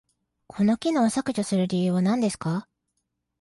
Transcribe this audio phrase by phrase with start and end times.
[0.47, 2.67] この機能を削除する理由は何ですか？